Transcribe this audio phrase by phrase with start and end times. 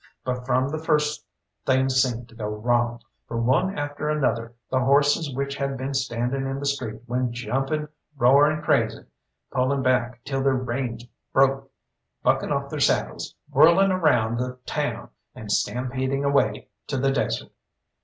[0.25, 1.23] But from the first
[1.63, 6.47] things seemed to go wrong, for one after another the horses which had been standing
[6.47, 9.03] in the street went jumping roaring crazy,
[9.51, 11.69] pulling back till their reins broke,
[12.23, 17.51] bucking off their saddles, whirling around the town, and stampeding away to the desert.